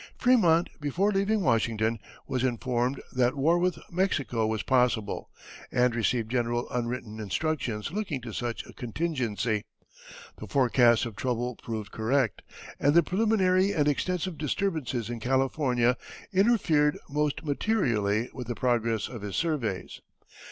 [0.19, 5.29] Frémont before leaving Washington was informed that war with Mexico was possible,
[5.71, 9.63] and received general unwritten instructions looking to such a contingency.
[10.39, 12.41] The forecast of trouble proved correct,
[12.79, 15.95] and the preliminary and extensive disturbances in California
[16.33, 20.01] interfered most materially with the progress of his surveys.